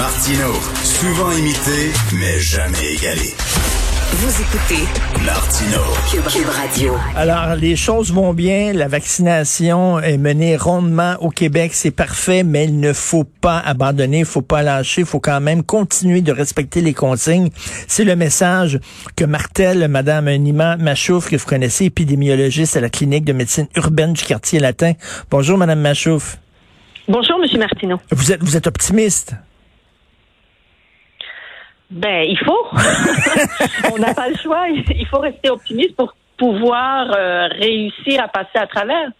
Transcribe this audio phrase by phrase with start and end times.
[0.00, 3.34] Martino, souvent imité, mais jamais égalé.
[4.12, 4.88] Vous écoutez
[5.26, 6.94] Martino, Cube, Radio.
[7.14, 8.72] Alors, les choses vont bien.
[8.72, 11.72] La vaccination est menée rondement au Québec.
[11.74, 15.42] C'est parfait, mais il ne faut pas abandonner, il faut pas lâcher, il faut quand
[15.42, 17.50] même continuer de respecter les consignes.
[17.86, 18.80] C'est le message
[19.16, 24.14] que martèle Madame Nima Machouf, que vous connaissez, épidémiologiste à la clinique de médecine urbaine
[24.14, 24.94] du quartier latin.
[25.30, 26.38] Bonjour, Madame Machouf.
[27.06, 27.98] Bonjour, Monsieur Martineau.
[28.10, 29.34] Vous êtes, vous êtes optimiste?
[31.90, 32.66] Ben, il faut.
[33.92, 34.66] On n'a pas le choix.
[34.68, 39.10] Il faut rester optimiste pour pouvoir euh, réussir à passer à travers.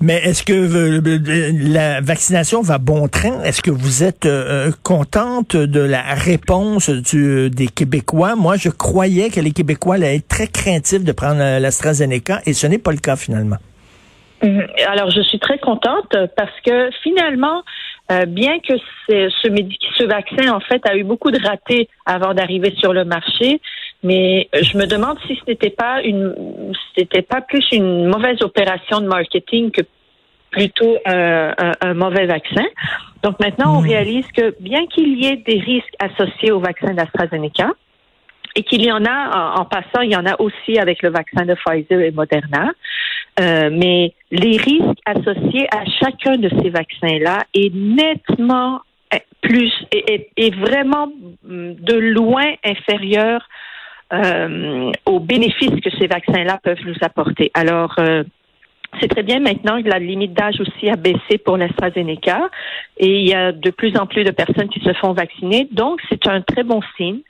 [0.00, 3.42] Mais est-ce que euh, la vaccination va bon train?
[3.42, 8.34] Est-ce que vous êtes euh, contente de la réponse du, des Québécois?
[8.34, 12.66] Moi, je croyais que les Québécois allaient être très craintifs de prendre l'AstraZeneca et ce
[12.66, 13.58] n'est pas le cas finalement.
[14.42, 14.66] Mhm.
[14.88, 17.62] Alors, je suis très contente parce que finalement,
[18.10, 18.74] euh, bien que
[19.08, 23.60] ce, ce vaccin, en fait, a eu beaucoup de ratés avant d'arriver sur le marché,
[24.02, 29.00] mais je me demande si ce n'était pas une, c'était pas plus une mauvaise opération
[29.00, 29.82] de marketing que
[30.50, 32.64] plutôt un, un, mauvais vaccin.
[33.22, 33.88] Donc maintenant, on hmm.
[33.88, 37.70] réalise que bien qu'il y ait des risques associés au vaccin d'AstraZeneca,
[38.54, 41.44] et qu'il y en a, en, passant, il y en a aussi avec le vaccin
[41.44, 42.72] de Pfizer et Moderna.
[43.40, 50.50] Euh, mais les risques associés à chacun de ces vaccins-là est nettement eh, plus et,
[50.50, 51.06] vraiment
[51.44, 53.48] mm, de loin inférieur
[54.12, 57.50] euh, aux bénéfices que ces vaccins-là peuvent nous apporter.
[57.54, 58.22] Alors, euh,
[59.00, 62.50] c'est très bien maintenant que la limite d'âge aussi a baissé pour l'AstraZeneca
[62.98, 65.68] et il y a de plus en plus de personnes qui se font vacciner.
[65.72, 67.20] Donc, c'est un très bon signe.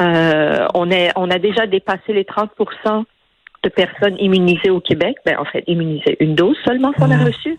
[0.00, 3.04] Euh, on, est, on a déjà dépassé les 30%
[3.62, 5.16] de personnes immunisées au Québec.
[5.24, 7.26] Ben, en fait, immunisées une dose seulement qu'on a mmh.
[7.26, 7.58] reçue.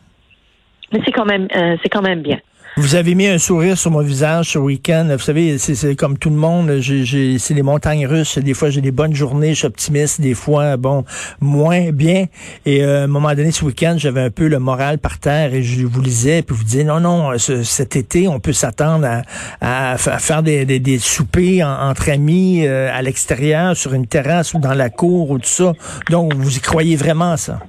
[0.92, 2.39] Mais c'est quand même, euh, c'est quand même bien.
[2.78, 5.08] Vous avez mis un sourire sur mon visage ce week-end.
[5.09, 6.82] Vous savez, c'est comme tout le monde.
[6.82, 8.38] C'est les montagnes russes.
[8.38, 10.20] Des fois, j'ai des bonnes journées, je suis optimiste.
[10.20, 11.05] Des fois, bon,
[11.39, 12.26] moins bien.
[12.66, 15.54] Et euh, à un moment donné, ce week-end, j'avais un peu le moral par terre
[15.54, 16.42] et je vous lisais.
[16.42, 19.22] Puis vous disiez, non, non, cet été, on peut s'attendre
[19.61, 24.73] à, faire des, des, soupers entre amis euh, à l'extérieur, sur une terrasse ou dans
[24.73, 25.72] la cour ou tout ça.
[26.10, 27.61] Donc, vous y croyez vraiment ça?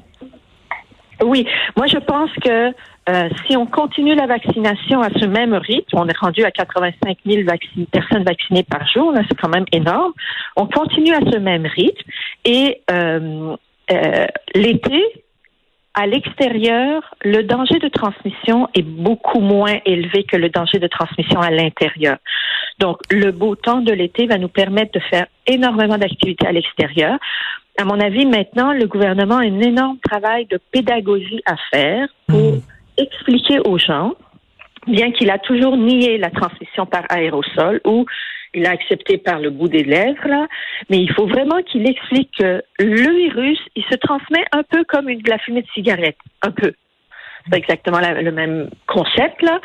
[1.22, 1.46] Oui,
[1.76, 2.72] moi je pense que
[3.08, 7.18] euh, si on continue la vaccination à ce même rythme, on est rendu à 85
[7.24, 7.42] 000
[7.90, 10.12] personnes vaccinées par jour, là c'est quand même énorme.
[10.56, 12.10] On continue à ce même rythme
[12.44, 13.56] et euh,
[13.92, 15.02] euh, l'été,
[15.94, 21.40] à l'extérieur, le danger de transmission est beaucoup moins élevé que le danger de transmission
[21.40, 22.18] à l'intérieur.
[22.78, 27.18] Donc, le beau temps de l'été va nous permettre de faire énormément d'activités à l'extérieur
[27.78, 32.54] à mon avis, maintenant, le gouvernement a un énorme travail de pédagogie à faire pour
[32.54, 32.60] hmm.
[32.96, 34.14] expliquer aux gens,
[34.86, 38.06] bien qu'il a toujours nié la transmission par aérosol ou
[38.54, 40.46] il a accepté par le bout des lèvres, là,
[40.88, 45.08] mais il faut vraiment qu'il explique que le virus, il se transmet un peu comme
[45.08, 46.72] une, de la fumée de cigarette, un peu
[47.50, 49.60] pas exactement le même concept là,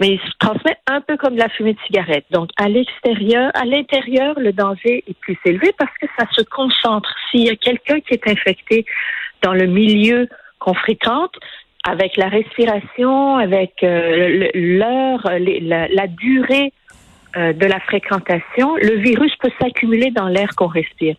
[0.00, 2.24] mais il se transmet un peu comme la fumée de cigarette.
[2.30, 7.14] Donc à l'extérieur, à l'intérieur, le danger est plus élevé parce que ça se concentre.
[7.30, 8.84] S'il y a quelqu'un qui est infecté
[9.42, 11.34] dans le milieu qu'on fréquente,
[11.86, 16.72] avec la respiration, avec euh, l'heure, la, la, durée
[17.36, 21.14] euh, de la fréquentation, le virus peut s'accumuler dans l'air qu'on respire.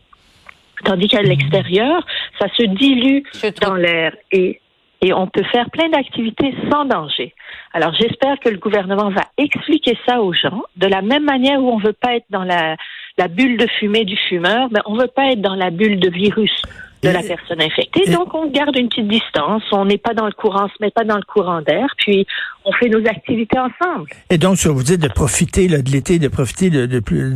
[0.83, 2.05] Tandis qu'à l'extérieur,
[2.39, 3.23] ça se dilue
[3.61, 4.59] dans l'air et
[5.01, 7.33] et on peut faire plein d'activités sans danger.
[7.73, 11.69] Alors j'espère que le gouvernement va expliquer ça aux gens de la même manière où
[11.69, 12.75] on veut pas être dans la,
[13.17, 16.09] la bulle de fumée du fumeur, mais on veut pas être dans la bulle de
[16.09, 16.61] virus
[17.07, 18.11] de la personne infectée.
[18.11, 19.63] Donc, on garde une petite distance.
[19.71, 21.87] On n'est pas dans le courant, on se met pas dans le courant d'air.
[21.97, 22.25] Puis,
[22.65, 24.09] on fait nos activités ensemble.
[24.29, 26.85] Et donc, si vous dites de profiter de l'été, de profiter de,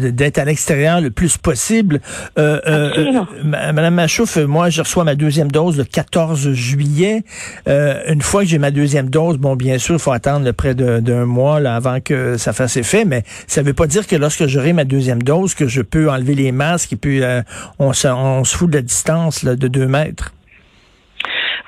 [0.09, 2.01] d'être à l'extérieur le plus possible.
[2.37, 7.23] Euh, euh, Madame Machouf, moi, je reçois ma deuxième dose le 14 juillet.
[7.67, 10.75] Euh, une fois que j'ai ma deuxième dose, bon, bien sûr, il faut attendre près
[10.75, 14.15] d'un mois là, avant que ça fasse effet, mais ça ne veut pas dire que
[14.15, 17.41] lorsque j'aurai ma deuxième dose, que je peux enlever les masques et puis euh,
[17.79, 20.33] on, se, on se fout de la distance là, de deux mètres.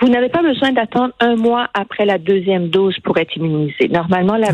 [0.02, 3.88] Vous n'avez pas besoin d'attendre un mois après la deuxième dose pour être immunisé.
[3.90, 4.50] Normalement, la,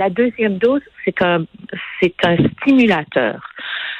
[0.00, 1.44] ah deuxième dose, c'est un,
[2.00, 3.38] c'est un stimulateur.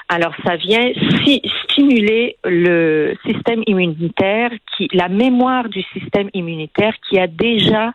[0.08, 0.90] Alors, ça vient
[1.24, 7.92] si, stimuler le système immunitaire, qui, la mémoire du système immunitaire qui a déjà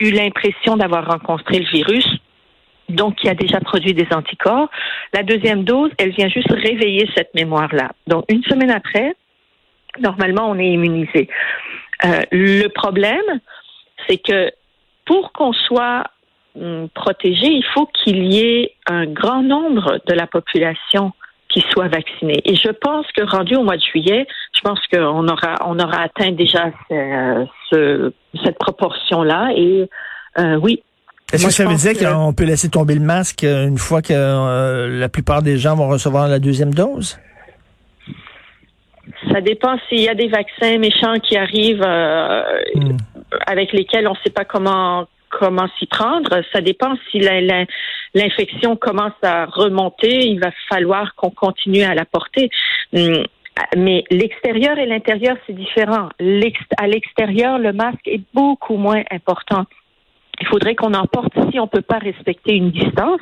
[0.00, 2.06] eu l'impression d'avoir rencontré le virus,
[2.88, 4.70] donc qui a déjà produit des anticorps.
[5.12, 7.90] La deuxième dose, elle vient juste réveiller cette mémoire-là.
[8.06, 9.14] Donc, une semaine après,
[10.00, 11.28] normalement, on est immunisé.
[12.04, 13.40] Euh, le problème,
[14.08, 14.50] c'est que
[15.04, 16.04] pour qu'on soit
[16.60, 21.12] hum, protéger, il faut qu'il y ait un grand nombre de la population
[21.48, 22.42] qui soit vaccinée.
[22.44, 26.02] Et je pense que rendu au mois de juillet, je pense qu'on aura on aura
[26.02, 26.70] atteint déjà
[27.70, 28.12] ce,
[28.44, 29.52] cette proportion-là.
[29.56, 29.88] Et
[30.38, 30.82] euh, oui,
[31.32, 34.98] est-ce que ça veut dire qu'on peut laisser tomber le masque une fois que euh,
[34.98, 37.18] la plupart des gens vont recevoir la deuxième dose?
[39.32, 42.42] Ça dépend s'il y a des vaccins méchants qui arrivent euh,
[42.74, 42.96] hmm.
[43.46, 46.42] avec lesquels on ne sait pas comment comment s'y prendre.
[46.52, 47.20] Ça dépend si
[48.14, 50.26] l'infection commence à remonter.
[50.26, 52.48] Il va falloir qu'on continue à la porter.
[52.92, 53.22] Hmm.
[53.76, 56.08] Mais l'extérieur et l'intérieur, c'est différent.
[56.78, 59.66] à l'extérieur, le masque est beaucoup moins important
[60.40, 63.20] il faudrait qu'on en porte si on peut pas respecter une distance,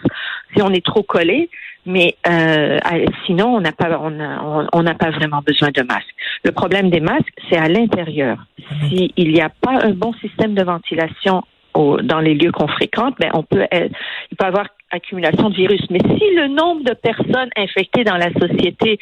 [0.54, 1.48] si on est trop collé,
[1.86, 2.78] mais euh,
[3.26, 6.14] sinon on n'a pas on n'a pas vraiment besoin de masque.
[6.44, 8.38] Le problème des masques, c'est à l'intérieur.
[8.58, 8.88] Mhm.
[8.88, 11.42] S'il n'y a pas un bon système de ventilation
[11.74, 13.88] dans les lieux qu'on fréquente, ben on peut euh,
[14.30, 15.82] il peut y avoir accumulation de virus.
[15.90, 18.98] Mais si le nombre de personnes infectées dans la société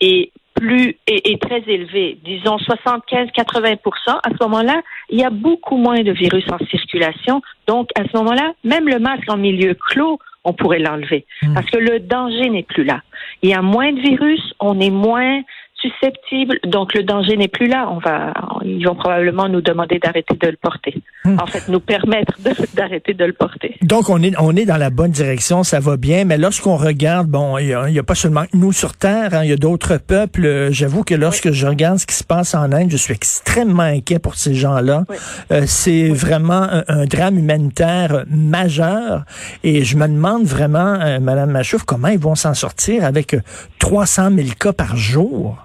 [0.00, 3.76] est plus est, très élevé, disons 75-80%
[4.06, 7.42] à ce moment-là, il y a beaucoup moins de virus en circulation.
[7.66, 11.54] Donc, à ce moment-là, même le masque en milieu clos, on pourrait l'enlever hmm.
[11.54, 13.02] parce que le danger n'est plus là.
[13.42, 15.42] Il y a moins de virus, on est moins
[15.84, 17.88] susceptible, donc le danger n'est plus là.
[17.90, 18.32] On va,
[18.64, 21.02] ils vont probablement nous demander d'arrêter de le porter.
[21.24, 21.38] Hmm.
[21.40, 22.32] En fait, nous permettre
[22.74, 23.76] d'arrêter de, le porter.
[23.82, 26.24] Donc on est on est dans la bonne direction, ça va bien.
[26.24, 29.52] Mais lorsqu'on regarde, bon, il y, a, pas seulement nous sur Terre, hein, il y
[29.52, 30.68] a d'autres peuples.
[30.70, 34.18] J'avoue que lorsque je regarde ce qui se passe en Inde, je suis extrêmement inquiet
[34.18, 35.04] pour ces gens-là.
[35.50, 39.24] Euh, c'est vraiment un, drame humanitaire majeur,
[39.62, 43.36] et je me demande vraiment, euh, Madame Machouf, comment ils vont s'en sortir avec
[43.78, 45.64] 300 000 cas par jour?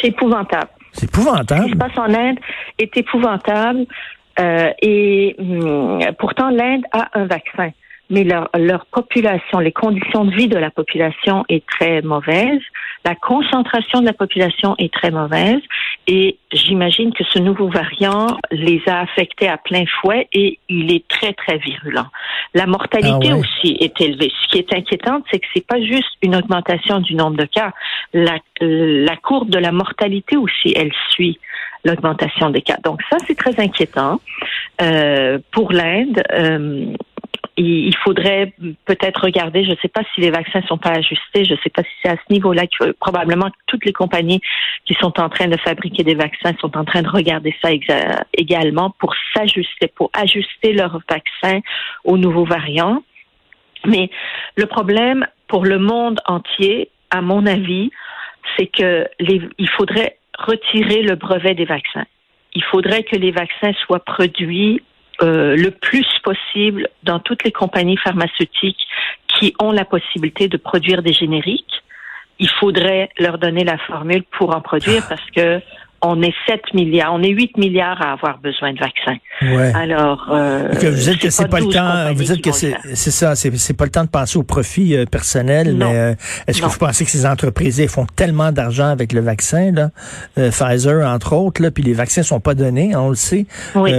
[0.00, 0.68] C'est épouvantable.
[0.92, 1.62] C'est épouvantable.
[1.62, 2.38] Ce qui se passe en Inde
[2.78, 3.86] est épouvantable.
[4.38, 7.70] Euh, et hum, pourtant, l'Inde a un vaccin
[8.10, 12.60] mais leur, leur population, les conditions de vie de la population est très mauvaise,
[13.04, 15.60] la concentration de la population est très mauvaise,
[16.06, 21.06] et j'imagine que ce nouveau variant les a affectés à plein fouet et il est
[21.08, 22.06] très très virulent.
[22.54, 24.32] La mortalité ah aussi est élevée.
[24.42, 27.72] Ce qui est inquiétant, c'est que c'est pas juste une augmentation du nombre de cas,
[28.12, 31.38] la, la courbe de la mortalité aussi, elle suit
[31.84, 32.76] l'augmentation des cas.
[32.84, 34.20] Donc ça, c'est très inquiétant
[34.82, 36.22] euh, pour l'Inde.
[36.32, 36.92] Euh,
[37.60, 38.52] il, faudrait
[38.86, 41.70] peut-être regarder, je ne sais pas si les vaccins sont pas ajustés, je ne sais
[41.70, 44.40] pas si c'est à ce niveau-là que probablement toutes les compagnies
[44.86, 47.70] qui sont en train de fabriquer des vaccins sont en train de regarder ça
[48.34, 51.60] également pour s'ajuster, pour ajuster leurs vaccins
[52.04, 53.02] aux nouveaux variants.
[53.84, 54.10] Mais
[54.56, 57.90] le problème pour le monde entier, à mon avis,
[58.56, 62.06] c'est que il faudrait retirer le brevet des vaccins.
[62.54, 64.82] Il faudrait que les vaccins soient produits
[65.22, 68.80] euh, le plus possible dans toutes les compagnies pharmaceutiques
[69.28, 71.82] qui ont la possibilité de produire des génériques.
[72.38, 75.60] Il faudrait leur donner la formule pour en produire parce que
[76.02, 79.18] on est 7 milliards, on est 8 milliards à avoir besoin de vaccins.
[79.42, 79.72] Ouais.
[79.74, 83.34] Alors, euh, que vous dites que c'est pas, le temps, vous dites que c'est ça,
[83.34, 86.14] c'est pas le temps de penser au profit euh, personnel, mais euh,
[86.46, 89.90] est-ce que vous pensez que ces entreprises font tellement d'argent avec le vaccin là,
[90.38, 93.46] euh, Pfizer entre autres là, puis les vaccins sont pas donnés, on le sait.
[93.74, 93.92] Oui.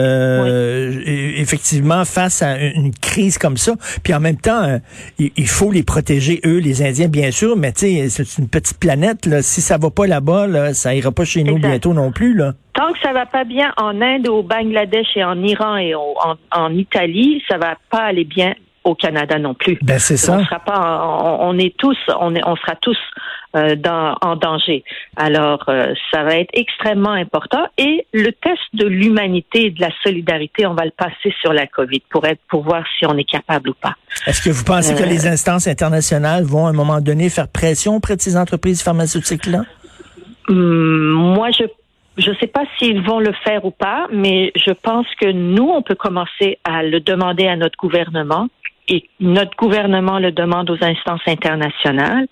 [1.38, 3.74] Effectivement, face à une crise comme ça,
[4.04, 4.80] puis en même temps,
[5.20, 8.78] il, faut les protéger eux, les Indiens bien sûr, mais tu sais, c'est une petite
[8.80, 9.42] planète là.
[9.42, 12.54] Si ça va pas là-bas, là, ça ira pas chez nous bientôt non plus là.
[12.74, 16.74] Tant que ça va pas bien en Inde, au Bangladesh et en Iran et en,
[16.74, 19.78] Italie, ça va pas aller bien au Canada non plus.
[19.82, 20.38] Ben c'est ça.
[20.38, 21.06] On sera pas,
[21.42, 22.98] on, est tous, on, est, on sera tous
[23.56, 24.84] euh, dans, en danger.
[25.18, 27.64] Alors, euh, ça va être extrêmement important.
[27.78, 31.68] Et le test de l'humanité et de la solidarité, on va le passer sur la
[31.68, 33.96] COVID pour être, pour voir si on est capable ou pas.
[34.26, 37.50] Est-ce que vous pensez que euh, les instances internationales vont à un moment donné faire
[37.50, 39.64] pression auprès de ces entreprises pharmaceutiques là?
[40.48, 41.66] Hum, moi, je
[42.22, 45.68] je ne sais pas s'ils vont le faire ou pas, mais je pense que nous,
[45.70, 48.48] on peut commencer à le demander à notre gouvernement
[48.88, 52.28] et notre gouvernement le demande aux instances internationales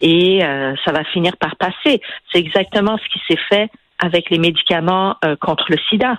[0.00, 2.00] et euh, ça va finir par passer.
[2.32, 6.18] C'est exactement ce qui s'est fait avec les médicaments euh, contre le sida.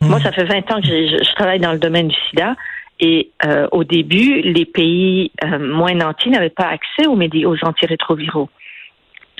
[0.00, 0.08] Mmh.
[0.08, 2.54] Moi, ça fait 20 ans que je, travaille dans le domaine du sida
[3.00, 5.30] et euh, au début, les pays
[5.60, 8.48] moins nantis n'avaient pas accès aux, aux antirétroviraux.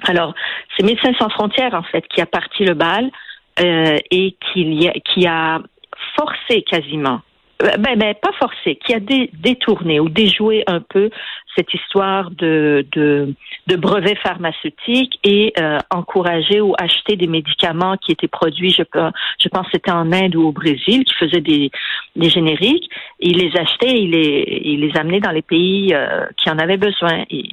[0.04, 0.34] Alors,
[0.76, 3.10] c'est Médecins sans frontières, en fait, qui a parti le bal
[3.60, 5.60] euh, et qui, qui a
[6.16, 7.20] forcé quasiment
[7.58, 11.10] ben, ben, pas forcé, qui a détourné ou déjoué un peu
[11.56, 13.34] cette histoire de, de,
[13.66, 18.82] de brevets pharmaceutiques et euh, encourager ou acheter des médicaments qui étaient produits, je,
[19.40, 21.70] je pense c'était en Inde ou au Brésil, qui faisaient des,
[22.14, 22.90] des génériques.
[23.20, 26.76] Il les achetait, il les, il les amenait dans les pays euh, qui en avaient
[26.76, 27.24] besoin.
[27.30, 27.46] Et,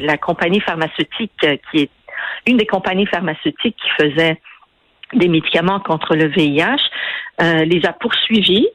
[0.00, 1.90] la compagnie pharmaceutique, euh, qui est
[2.46, 4.40] une des compagnies pharmaceutiques qui faisait
[5.14, 6.76] des médicaments contre le VIH,
[7.40, 8.66] euh, les a poursuivis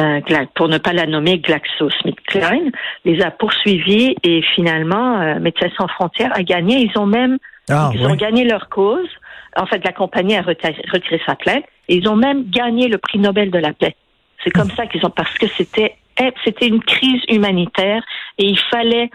[0.00, 0.20] euh,
[0.54, 2.70] pour ne pas la nommer GlaxoSmithKline,
[3.04, 6.78] les a poursuivis et finalement, euh, Médecins sans frontières a gagné.
[6.78, 7.38] Ils ont même
[7.68, 9.08] ah, ils ont gagné leur cause.
[9.56, 11.64] En fait, la compagnie a retiré, sa plainte.
[11.88, 13.96] Et ils ont même gagné le prix Nobel de la paix.
[14.44, 15.96] C'est comme ça qu'ils ont parce que c'était
[16.44, 18.02] c'était une crise humanitaire
[18.38, 19.10] et il fallait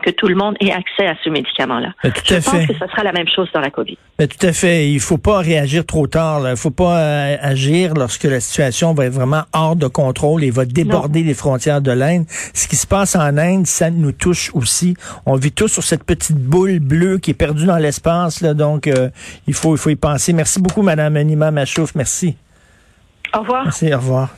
[0.00, 1.92] que tout le monde ait accès à ce médicament-là.
[2.04, 3.96] Je pense que ce sera la même chose dans la COVID.
[4.18, 4.90] tout à fait.
[4.90, 6.48] Il faut pas réagir trop tard.
[6.48, 10.50] Il faut pas euh, agir lorsque la situation va être vraiment hors de contrôle et
[10.50, 12.24] va déborder les frontières de l'Inde.
[12.54, 14.94] Ce qui se passe en Inde, ça nous touche aussi.
[15.26, 18.42] On vit tous sur cette petite boule bleue qui est perdue dans l'espace.
[18.42, 19.10] Donc, euh,
[19.46, 20.32] il, faut, il faut y penser.
[20.32, 21.94] Merci beaucoup, Madame Nima Machouf.
[21.94, 22.36] Merci.
[23.34, 23.64] Au revoir.
[23.64, 24.28] Merci, au revoir.